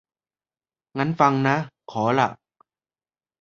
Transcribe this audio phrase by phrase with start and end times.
[0.97, 1.55] งั้นฟังนะ
[1.91, 2.29] ขอล่ะ